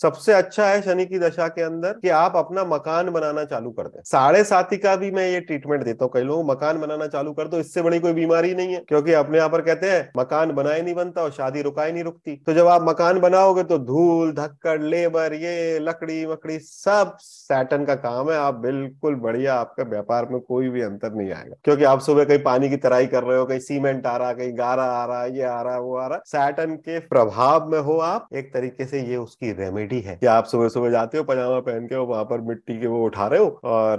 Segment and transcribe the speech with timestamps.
[0.00, 3.86] सबसे अच्छा है शनि की दशा के अंदर कि आप अपना मकान बनाना चालू कर
[3.86, 7.32] दें। साढ़े साथी का भी मैं ये ट्रीटमेंट देता हूँ, कई लोग मकान बनाना चालू
[7.32, 10.52] कर दो, इससे बड़ी कोई बीमारी नहीं है, क्योंकि अपने यहाँ पर कहते हैं, मकान
[10.52, 14.32] बनाए नहीं बनता और शादी रुकाए नहीं रुकती। तो जब आप मकान बनाओगे तो धूल,
[14.32, 20.28] धक्कड़, लेबर, ये, लकड़ी मकड़ी सब सैटन का काम है। आप बिल्कुल बढ़िया, आपका व्यापार
[20.30, 23.38] में कोई भी अंतर नहीं आएगा। क्योंकि आप सुबह कहीं पानी की तराई कर रहे
[23.38, 26.20] हो, कहीं सीमेंट आ रहा, कहीं गारा आ रहा, ये आ रहा, वो आ रहा।
[26.26, 30.44] सैटन के प्रभाव में हो आप, एक तरीके से ये उसकी रेमेडी है। कि आप
[30.46, 33.46] सुबह सुबह जाते हो, पजामा पहन के वहाँ पर मिट्टी के वो उठा रहे हो
[33.66, 33.98] और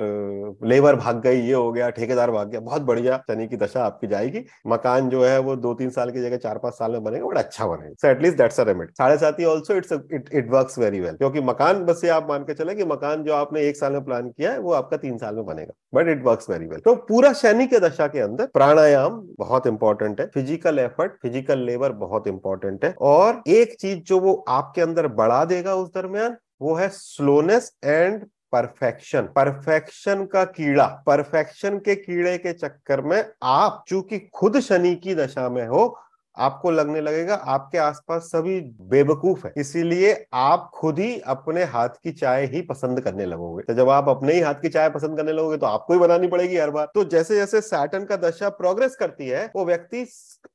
[0.63, 4.07] लेबर भाग गई, ये हो गया, ठेकेदार भाग गया। बहुत बढ़िया शनि की दशा आपकी
[4.07, 7.25] जाएगी। मकान जो है वो दो तीन साल की जगह चार पाँच साल में बनेगा
[7.25, 10.73] बड़ा अच्छा बनेगा so at least that's a remedy साढ़े साथ ही also it's it work
[10.79, 13.77] very well क्योंकि मकान, बस ये आप मान के चले कि मकान जो आपने एक
[13.77, 16.65] साल में प्लान किया है, वो आपका तीन साल में बनेगा। But it work very
[16.65, 21.59] well तो पूरा शनि के दशा के अंदर प्राणायाम बहुत इंपॉर्टेंट है। फ़िज़िकल एफर्ट फ़िज़िकल
[21.61, 26.37] लेबर बहुत इंपॉर्टेंट है। और एक चीज़ जो वो आपके अंदर बढ़ा देगा उस दरमियान?
[26.61, 33.83] वो है स्लोनेस एंड परफेक्शन परफेक्शन का कीड़ा परफेक्शन के कीड़े के चक्कर में आप
[33.87, 35.97] चूँकि खुद शनि की दशा में हो,
[36.37, 42.11] आपको लगने लगेगा आपके आसपास सभी बेवकूफ़ है। इसीलिए आप खुद ही अपने हाथ की
[42.11, 45.31] चाय ही पसंद करने लगोगे। तो जब आप अपने ही हाथ की चाय पसंद करने
[45.31, 48.95] लगोगे तो आपको ही बनानी पड़ेगी हर बार। तो जैसे जैसे सैटन का दशा प्रोग्रेस
[48.95, 50.05] करती है, वो व्यक्ति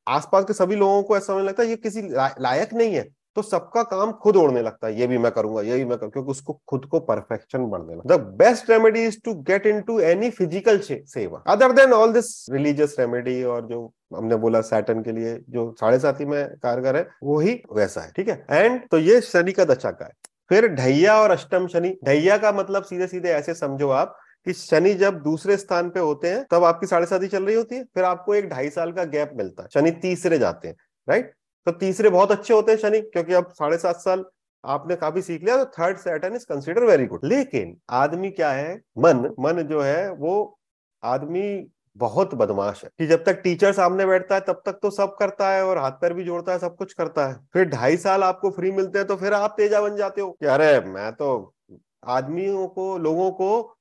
[0.09, 3.83] आसपास के सभी लोगों को ऐसा लगता है, ये किसी लायक नहीं है। तो सबका
[3.84, 6.61] काम खुद ओढ़ने लगता है, ये भी मैं करूँगा, ये भी मैं करूँगा क्योंकि उसको
[6.69, 11.43] खुद को परफेक्शन बढ़ने लगता the best remedy is to get into any physical seva
[11.48, 13.84] other than all this religious remedy और जो
[14.17, 18.12] हमने बोला सैटन के लिए, जो साढ़े साथी में कारगर है, वो ही वैसा है,
[18.17, 18.45] ठीक है?
[18.51, 20.12] एंड तो ये शनि का दशा का है।
[20.50, 24.95] फिर ढैया और अष्टम शनि, ढैया का मतलब सीधे सीधे ऐसे समझो आप कि शनि
[24.95, 28.05] जब दूसरे स्थान पे होते हैं, तब आपकी साढ़े साथी चल रही होती है, फिर
[28.05, 30.77] आपको एक ढाई साल का गैप मिलता है, शनि तीसरे जाते हैं
[31.09, 31.33] राइट
[31.67, 34.25] तो तीसरे बहुत अच्छे होते हैं शनि, क्योंकि अब साढ़े सात साल
[34.64, 38.75] आपने काफ़ी सीख लिया तो third Saturn is consider very good लेकिन आदमी क्या है?
[38.98, 40.59] मन मन जो है, वो
[41.03, 45.15] आदमी बहुत बदमाश है। कि जब तक टीचर सामने बैठता है, तब तक तो सब
[45.16, 48.22] करता है और हाथ पैर भी जोड़ता है, सब कुछ करता है। फिर ढाई साल
[48.25, 51.53] आपको फ्री मिलते हैं तो फिर आप तेजा बन जाते हो कि अरे, मैं तो
[52.06, 53.76] आदमियों को, लोगों को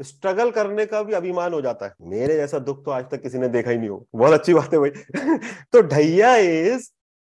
[0.00, 3.38] स्ट्रगल करने का भी अभिमान हो जाता है। मेरे जैसा दुख तो आज तक किसी
[3.38, 4.90] ने देखा ही नहीं हो। बहुत अच्छी बात है भाई।
[5.72, 6.88] तो dhaiya is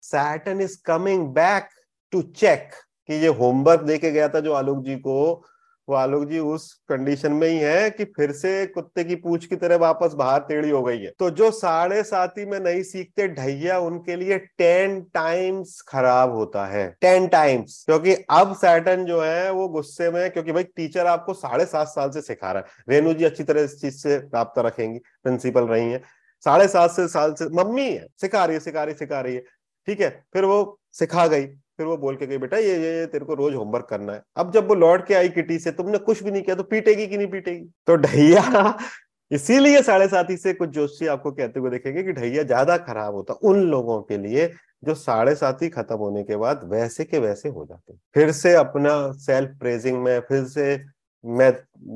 [0.01, 1.69] Saturn is coming back
[2.11, 2.69] to check
[3.09, 5.43] कि ये होमवर्क दे के गया था जो आलोक जी को।
[5.87, 9.55] वो आलोक जी उस कंडीशन में ही है कि फिर से कुत्ते की पूछ की
[9.55, 13.79] तरह वापस बाहर टेढ़ी हो गई है। तो जो साढ़े साथी में नहीं सीखते, ढैया
[13.79, 19.67] उनके लिए टेन टाइम्स खराब होता है। टेन टाइम्स क्योंकि अब सैटन जो है, वो
[19.67, 23.25] गुस्से में क्योंकि भाई टीचर आपको साढ़े सात साल से सिखा रहा है। रेणु जी
[23.25, 26.01] अच्छी तरह इस चीज़ से प्राप्त रखेंगी प्रिंसिपल रही है।
[26.43, 29.43] साढ़े सात से साल से, मम्मी है, सिखा रही है, सिखा रही सिखा रही है।
[29.87, 33.25] ठीक है, फिर वो सिखा गई, फिर वो बोल के गई, बेटा, ये ये तेरे
[33.25, 36.23] को रोज होमवर्क करना है। अब जब वो लौट के आई किटी से, तुमने कुछ
[36.23, 37.65] भी नहीं किया तो पीटेगी कि नहीं पीटेगी?
[37.87, 38.77] तो ढैया
[39.31, 43.33] इसीलिए साढ़े साथी से कुछ जोशी आपको कहते हुए देखेंगे कि ढैया ज़्यादा खराब होता,
[43.33, 44.47] उन लोगों के लिए
[44.83, 48.95] जो साढ़े साथी खत्म होने के बाद वैसे के वैसे हो जाते। फिर से अपना
[49.19, 50.83] सेल्फ प्रेजिंग में, फिर से
[51.23, 51.51] मैं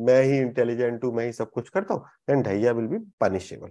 [0.05, 3.69] मैं ही इंटेलिजेंट हूँ, मैं ही सब कुछ करता हूँ then dhaiya will be punishable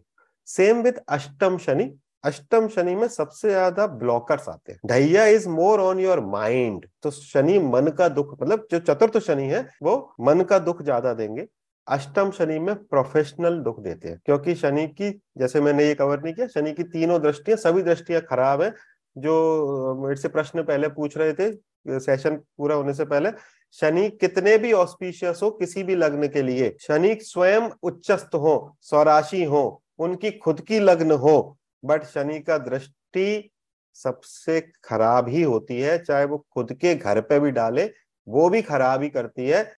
[0.48, 1.84] same with ashtam Shani
[2.24, 7.10] ashtam Shani में सबसे ज़्यादा ब्लॉकर्स आते हैं। Dhaiya is more on your mind तो
[7.10, 11.46] शनि मन का दुख मतलब जो चतुर्थ शनि है, वो मन का दुख ज़्यादा देंगे।
[11.86, 16.34] अष्टम शनि में प्रोफेशनल दुख देते हैं, क्योंकि शनि की, जैसे मैंने ये कवर नहीं
[16.34, 18.72] किया, शनि की तीनों दृष्टियाँ, सभी दृष्टियाँ खराब है।
[19.16, 23.30] जो मेरे से प्रश्न पहले पूछ रहे थे सेशन पूरा होने से पहले,
[23.78, 29.42] शनि कितने भी ऑस्पिशियस हो, किसी भी लग्न के लिए, शनि स्वयं उच्चस्त हो, स्वराशि
[29.44, 31.36] हो, उनकी खुद की लग्न हो
[31.84, 33.50] बट शनि का दृष्टि
[33.94, 37.90] सबसे खराब ही होती है, चाहे वो खुद के घर पे भी डाले,
[38.28, 39.72] वो भी खराब ही करती है।